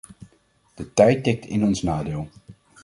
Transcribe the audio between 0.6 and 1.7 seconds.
De tijd tikt in